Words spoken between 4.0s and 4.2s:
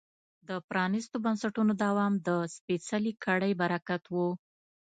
و.